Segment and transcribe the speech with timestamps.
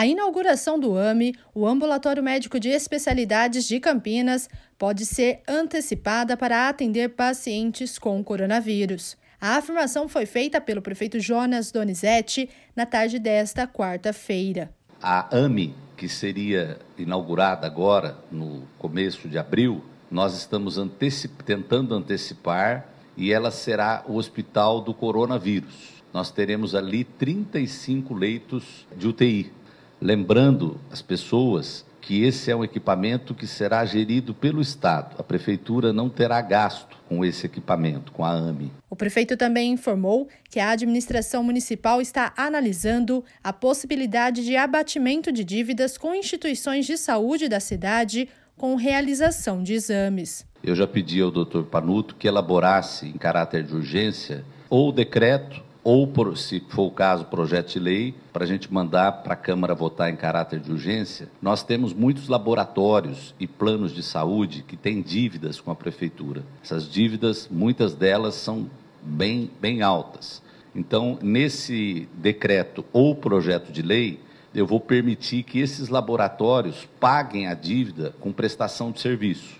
[0.00, 6.70] A inauguração do AME, o Ambulatório Médico de Especialidades de Campinas, pode ser antecipada para
[6.70, 9.14] atender pacientes com coronavírus.
[9.38, 14.72] A afirmação foi feita pelo prefeito Jonas Donizete na tarde desta quarta-feira.
[15.02, 22.86] A AME, que seria inaugurada agora, no começo de abril, nós estamos antecip tentando antecipar
[23.18, 26.00] e ela será o hospital do coronavírus.
[26.10, 29.52] Nós teremos ali 35 leitos de UTI,
[30.00, 35.14] Lembrando as pessoas que esse é um equipamento que será gerido pelo Estado.
[35.18, 38.72] A Prefeitura não terá gasto com esse equipamento, com a AME.
[38.88, 45.44] O prefeito também informou que a administração municipal está analisando a possibilidade de abatimento de
[45.44, 50.46] dívidas com instituições de saúde da cidade com realização de exames.
[50.64, 55.62] Eu já pedi ao doutor Panuto que elaborasse, em caráter de urgência, ou o decreto
[55.82, 59.36] ou, por, se for o caso, projeto de lei, para a gente mandar para a
[59.36, 61.28] Câmara votar em caráter de urgência.
[61.40, 66.44] Nós temos muitos laboratórios e planos de saúde que têm dívidas com a Prefeitura.
[66.62, 68.68] Essas dívidas, muitas delas são
[69.02, 70.42] bem, bem altas.
[70.74, 74.20] Então, nesse decreto ou projeto de lei,
[74.54, 79.58] eu vou permitir que esses laboratórios paguem a dívida com prestação de serviço.